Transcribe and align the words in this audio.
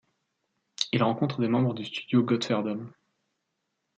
Il 0.93 1.03
rencontre 1.03 1.41
des 1.41 1.47
membres 1.47 1.75
du 1.75 1.85
studio 1.85 2.23
Gottferdom. 2.23 2.91